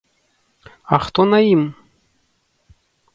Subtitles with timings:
[0.97, 1.61] А хто на ім?